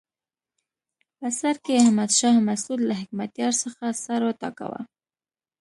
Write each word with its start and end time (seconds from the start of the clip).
په 1.17 1.27
سر 1.39 1.55
کې 1.63 1.73
احمد 1.83 2.11
شاه 2.19 2.37
مسعود 2.49 2.79
له 2.89 2.93
حکمتیار 3.01 3.53
څخه 3.63 3.85
سر 4.03 4.19
وټکاوه. 4.27 4.81